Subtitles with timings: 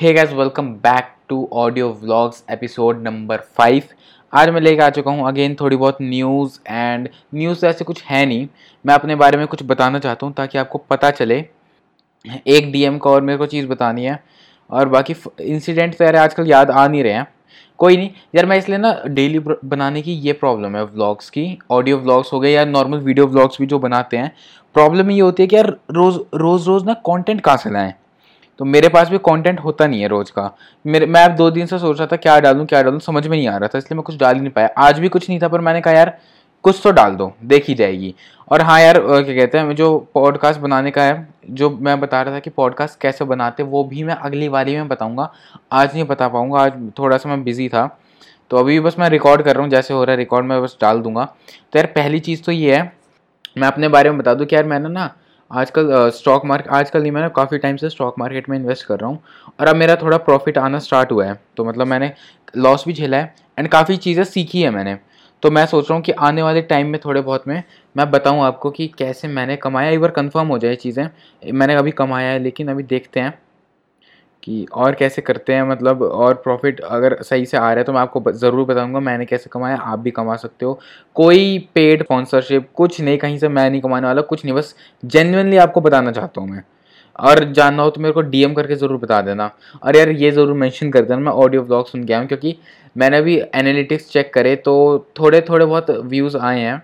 [0.00, 3.82] Hey guys welcome back to audio vlogs episode number five
[4.32, 8.24] आज मैं लेकर आ चुका हूँ अगेन थोड़ी बहुत न्यूज़ एंड न्यूज़ ऐसे कुछ है
[8.26, 8.46] नहीं।
[8.84, 11.38] मैं अपने बारे में कुछ बताना चाहता हूँ ताकि आपको पता चले।
[12.46, 14.18] एक डीएम का और मेरे को चीज़ बतानी है
[14.70, 17.26] और बाकी इंसिडेंट तो यार आजकल याद आ नहीं रहे हैं।
[17.78, 21.98] कोई नहीं, यार मैं इसलिए ना डेली बनाने की ये प्रॉब्लम है व्लॉग्स की। ऑडियो
[21.98, 24.34] व्लॉग्स हो गए या नॉर्मल वीडियो व्लॉग्स भी जो बनाते हैं।
[24.76, 27.94] प्रॉब्लम ये होती है कि यार रोज़ रोज़ रोज़ ना कंटेंट कहाँ से लाएँ?
[28.60, 30.50] तो मेरे पास भी कंटेंट होता नहीं है रोज़ का।
[30.84, 33.36] मेरे, मैं अब दो दिन से सोच रहा था क्या डालूँ क्या डालूँ, समझ में
[33.36, 35.38] नहीं आ रहा था, इसलिए मैं कुछ डाल ही नहीं पाया। आज भी कुछ नहीं
[35.40, 36.16] था, पर मैंने कहा, यार,
[36.64, 38.14] कुछ तो डाल दो, देखी जाएगी।
[38.50, 42.34] और हाँ यार क्या कहते हैं, जो पॉडकास्ट बनाने का है, जो मैं बता रहा
[42.34, 45.30] था कि पॉडकास्ट कैसे बनाते वो भी मैं अगली बारी में बताऊँगा।
[45.72, 47.86] आज नहीं बता पाऊँगा, आज थोड़ा सा मैं बिज़ी था।
[48.50, 50.62] तो अभी भी बस मैं रिकॉर्ड कर रहा हूँ, जैसे हो रहा है रिकॉर्ड मैं
[50.62, 51.24] बस डाल दूँगा।
[51.72, 52.92] तो यार, पहली चीज़ तो ये है,
[53.58, 55.10] मैं अपने बारे में बता दूँ कि यार, मैंने ना
[55.50, 59.10] आजकल स्टॉक मार्केट आजकल नहीं, मैंने काफ़ी टाइम से स्टॉक मार्केट में इन्वेस्ट कर रहा
[59.10, 59.18] हूँ।
[59.60, 62.12] और अब मेरा थोड़ा प्रॉफिट आना स्टार्ट हुआ है। तो मतलब मैंने
[62.56, 64.96] लॉस भी झेला है एंड काफ़ी चीज़ें सीखी है मैंने।
[65.42, 67.62] तो मैं सोच रहा हूँ कि आने वाले टाइम में थोड़े बहुत में
[67.96, 71.06] मैं बताऊँ आपको कि कैसे मैंने कमाया। एक बार कंफर्म हो जाए चीज़ें।
[71.52, 73.38] मैंने अभी कमाया है, लेकिन अभी देखते हैं।
[74.42, 77.92] कि और कैसे करते हैं मतलब और प्रॉफिट अगर सही से आ रहा है तो
[77.92, 80.78] मैं आपको ज़रूर बताऊँगा मैंने कैसे कमाया, आप भी कमा सकते हो।
[81.16, 85.56] कोई पेड स्पॉन्सरशिप कुछ नहीं, कहीं से मैं नहीं कमाने वाला, कुछ नहीं, बस जेनविनली
[85.58, 86.62] आपको बताना चाहता हूँ मैं।
[87.18, 89.50] और जानना हो तो मेरे को डीएम करके ज़रूर बता देना।
[89.82, 92.56] और यार ये ज़रूर मेंशन कर देना, मैं ऑडियो ब्लॉग सुन गया हूँ, क्योंकि
[92.96, 94.74] मैंने अभी एनालिटिक्स चेक करे तो
[95.18, 96.82] थोड़े थोड़े बहुत व्यूज़ आए हैं।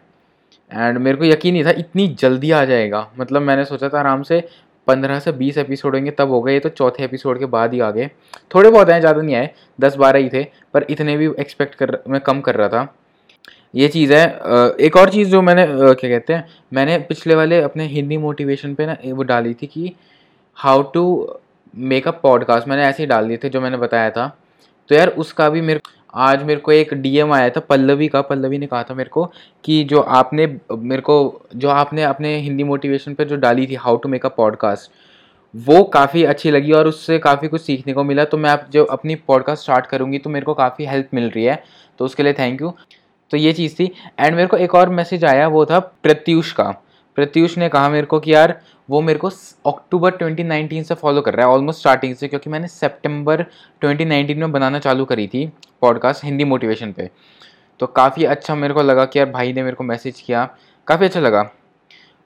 [0.70, 4.22] एंड मेरे को यकीन नहीं था, इतनी जल्दी आ जाएगा। मतलब मैंने सोचा था आराम
[4.22, 4.38] से
[4.86, 7.80] पंद्रह से बीस एपिसोड होंगे, तब हो गए ये तो चौथे एपिसोड के बाद ही
[7.80, 8.08] आ गए।
[8.54, 10.42] थोड़े बहुत आए ज़्यादा नहीं आए, दस बारह ही थे,
[10.74, 12.94] पर इतने भी एक्सपेक्ट कर, मैं कम कर रहा था।
[13.74, 14.24] ये चीज़ है
[14.80, 18.86] एक और चीज़ जो मैंने क्या कहते हैं, मैंने पिछले वाले अपने हिंदी मोटिवेशन पे
[18.86, 19.92] ना वो डाली थी कि
[20.58, 21.04] हाउ टू
[21.74, 24.26] मेकअप पॉडकास्ट मैंने ऐसे ही डाल दिए थे जो मैंने बताया था।
[24.90, 25.80] तो यार उसका भी मेरे
[26.16, 29.24] आज मेरे को एक डीएम आया था, पल्लवी का, पल्लवी ने कहा था मेरे को
[29.64, 33.96] कि जो आपने, मेरे को, जो आपने अपने हिंदी मोटिवेशन पर जो डाली थी how
[33.96, 34.90] to make a podcast
[35.54, 38.84] वो काफ़ी अच्छी लगी और उससे काफ़ी कुछ सीखने को मिला। तो मैं आप जो
[38.84, 41.62] अपनी पॉडकास्ट स्टार्ट करूँगी तो मेरे को काफ़ी हेल्प मिल रही है।
[41.98, 42.72] तो उसके लिए थैंक यू
[43.30, 43.84] तो ये चीज़ थी।
[44.20, 46.74] एंड मेरे को एक और मैसेज आया, वो था प्रत्यूष का।
[47.16, 49.28] प्रत्युष ने कहा मेरे को कि यार, वो मेरे को
[49.66, 53.42] अक्टूबर 2019 से फॉलो कर रहा है ऑलमोस्ट स्टार्टिंग से, क्योंकि मैंने सितंबर
[53.82, 55.46] 2019 में बनाना चालू करी थी
[55.82, 57.10] पॉडकास्ट हिंदी मोटिवेशन पे।
[57.80, 60.48] तो काफ़ी अच्छा मेरे को लगा कि यार भाई ने मेरे को मैसेज किया,
[60.88, 61.48] काफ़ी अच्छा लगा।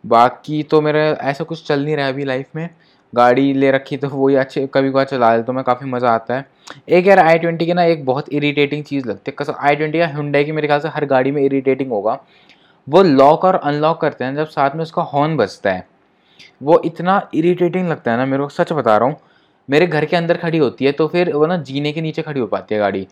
[0.05, 2.69] बाकी तो मेरा ऐसा कुछ चल नहीं रहा अभी लाइफ में,
[3.13, 6.35] गाड़ी ले रखी तो वही अच्छे कभी कभार चला ले तो मैं काफ़ी मज़ा आता
[6.35, 6.47] है।
[6.89, 10.01] एक यार आई ट्वेंटी की ना एक बहुत इरीटेटिंग चीज़ लगती है, कसम आई ट्वेंटी
[10.01, 12.19] या हुंडई की मेरे ख्याल से हर गाड़ी में इरीटेटिंग होगा।
[12.87, 15.87] वो लॉक और अनलॉक करते हैं जब साथ में उसका हॉर्न बजता है।
[16.63, 19.17] वो इतना इरीटेटिंग लगता है ना मेरे को सच बता रहा हूँ।
[19.69, 22.41] मेरे घर के अंदर खड़ी होती है तो फिर वो ना जीने के नीचे खड़ी
[22.41, 23.07] हो पाती है गाड़ी।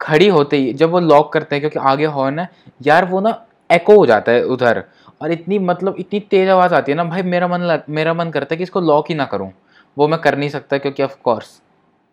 [0.00, 2.48] खड़ी होते ही जब वो लॉक करते हैं क्योंकि आगे हॉर्न है
[2.82, 3.34] यार वो ना
[3.70, 4.82] एको हो जाता है उधर।
[5.22, 8.30] और इतनी मतलब इतनी तेज आवाज़ आती है ना भाई मेरा मन लग, मेरा मन
[8.30, 9.50] करता है कि इसको लॉक ही ना करूँ।
[9.96, 11.60] वो मैं कर नहीं सकता क्योंकि ऑफ़ कोर्स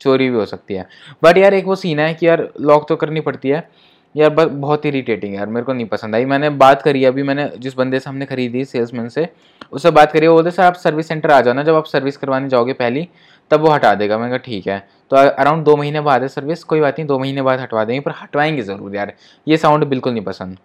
[0.01, 0.87] चोरी भी हो सकती है।
[1.23, 3.67] बट यार एक वो सीन है कि यार लॉक तो करनी पड़ती है।
[4.17, 7.49] यार बहुत इरीटेटिंग है यार, मेरे को नहीं पसंद आई। मैंने बात करी अभी, मैंने
[7.57, 9.27] जिस बंदे से हमने खरीदी सेल्समैन से,
[9.71, 12.49] उससे बात करी, वो बोलते, सर, आप सर्विस सेंटर आ जाना जब आप सर्विस करवाने
[12.49, 13.07] जाओगे पहली,
[13.51, 14.79] तब वो हटा देगा। मैंने कहा, ठीक है।
[15.11, 17.99] तो अराउंड दो महीने बाद है सर्विस कोई बात नहीं, दो महीने बाद हटवा देंगे,
[17.99, 19.13] पर हटवाएँगे ज़रूर यार।
[19.47, 20.57] ये साउंड बिल्कुल नहीं पसंद।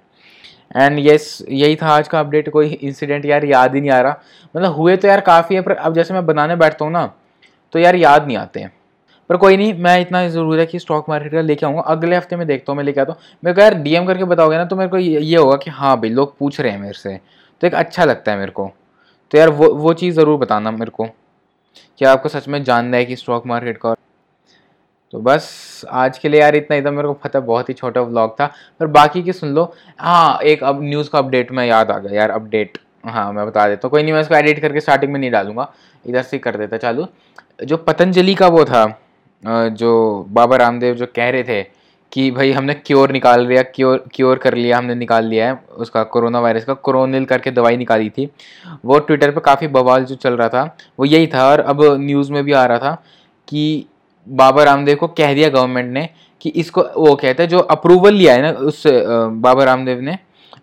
[0.76, 4.20] एंड यस यही था आज का अपडेट कोई इंसिडेंट यार याद ही नहीं आ रहा।
[4.54, 7.10] मतलब हुए तो यार काफ़ी है, पर अब जैसे मैं बनाने बैठता हूँ ना
[7.72, 8.72] तो यार याद नहीं आते हैं।
[9.30, 12.36] पर कोई नहीं, मैं इतना ज़रूर है कि स्टॉक मार्केट का लेके आऊँगा। अगले हफ़्ते
[12.36, 14.76] में देखता हूँ, मैं लेके आता हूँ। मेरे को यार डीएम करके बताओगे ना तो
[14.76, 17.16] मेरे को ये होगा कि हाँ भाई, लोग पूछ रहे हैं मेरे से।
[17.60, 18.70] तो एक अच्छा लगता है मेरे को।
[19.30, 21.06] तो यार वो वो चीज़ ज़रूर बताना मेरे को
[21.98, 23.94] क्या आपको सच में जानना है कि स्टॉक मार्केट का
[25.12, 28.30] तो बस, आज के लिए यार इतना एकदम मेरे को पता बहुत ही छोटा व्लॉग
[28.34, 28.46] था,
[28.80, 29.64] पर बाकी की सुन लो।
[29.98, 33.66] हाँ एक अब न्यूज़ का अपडेट में याद आ गया यार अपडेट हाँ मैं बता
[33.68, 35.72] देता हूँ। कोई नहीं, मैं इसको एडिट करके स्टार्टिंग में नहीं डालूँगा।
[36.04, 37.06] इधर से कर देता चालू।
[37.64, 38.84] जो पतंजलि का वो था
[39.44, 41.62] जो बाबा रामदेव जो कह रहे थे
[42.12, 46.02] कि भाई हमने क्योर निकाल लिया क्योर क्योर कर लिया, हमने निकाल लिया है उसका
[46.04, 48.28] कोरोना वायरस का। कोरोनिल करके दवाई निकाली थी।
[48.84, 52.32] वो ट्विटर पर काफ़ी बवाल जो चल रहा था, वो यही था और अब न्यूज़
[52.32, 52.94] में भी आ रहा था
[53.48, 53.86] कि
[54.26, 56.08] बाबा रामदेव को कह दिया गवर्नमेंट ने
[56.40, 60.18] कि इसको वो कहते हैं जो अप्रूवल लिया है ना उस बाबा रामदेव ने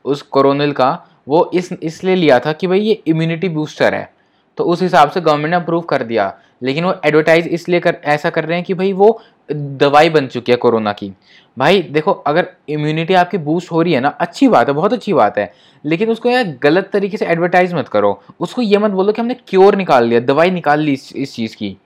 [0.05, 4.09] उस कोरोनिल का, वो इस, इसलिए लिया था कि भाई ये इम्यूनिटी बूस्टर है।
[4.57, 8.29] तो उस हिसाब से गवर्नमेंट ने अप्रूव कर दिया। लेकिन वो एडवर्टाइज इसलिए कर ऐसा
[8.29, 11.11] कर रहे हैं कि भाई वो दवाई बन चुकी है कोरोना की।
[11.57, 15.13] भाई देखो अगर इम्यूनिटी आपकी बूस्ट हो रही है ना अच्छी बात है बहुत अच्छी
[15.13, 15.51] बात है।
[15.85, 19.33] लेकिन उसको यार गलत तरीके से एडवर्टाइज मत करो। उसको ये मत बोलो कि हमने
[19.47, 21.77] क्योर निकाल लिया दवाई निकाल ली इस, इस चीज़ की।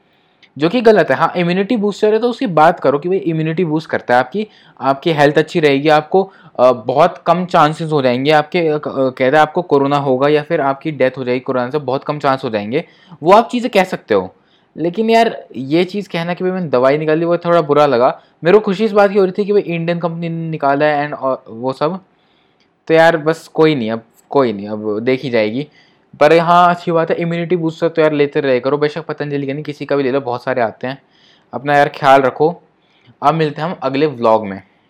[0.58, 3.66] जो कि गलत है। हाँ इम्यूनिटी बूस्टर है तो उसकी बात करो कि भाई इम्यूनिटी
[3.66, 4.48] बूस्ट करता है आपकी।
[4.80, 9.98] आपकी हेल्थ अच्छी रहेगी, आपको बहुत कम चांसेस हो जाएँगे। आपके कहते हैं आपको कोरोना
[10.00, 12.84] होगा या फिर आपकी डेथ हो जाएगी कोरोना से, बहुत कम चांस हो जाएँगे।
[13.24, 14.34] वो आप चीज़ें कह सकते हो।
[14.76, 18.58] लेकिन यार, ये चीज़ कहना कि भाई मैंने दवाई निकाली वो थोड़ा बुरा लगा। मेरे
[18.58, 21.04] को खुशी इस बात की हो रही थी कि भाई इंडियन कंपनी ने निकाला है
[21.04, 21.16] एंड
[21.50, 22.00] वो सब।
[22.88, 25.68] तो यार बस कोई नहीं, अब कोई नहीं, अब देखी जाएगी।
[26.19, 29.54] पर हाँ अच्छी बात है इम्यूनिटी बूस्टर तो यार लेते रहे करो। बेशक पतंजलि का
[29.54, 31.01] नहीं किसी का भी ले लो, बहुत सारे आते हैं।
[31.54, 32.50] अपना यार ख्याल रखो।
[33.21, 34.62] अब मिलते हैं हम अगले व्लॉग में।